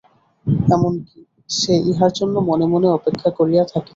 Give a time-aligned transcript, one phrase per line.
[0.69, 1.19] এমন-কি,
[1.49, 3.89] সে ইহার জন্য মনে মনে অপেক্ষা করিয়া থাকিত।